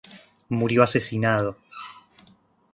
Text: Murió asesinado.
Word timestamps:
Murió 0.49 0.81
asesinado. 0.81 1.59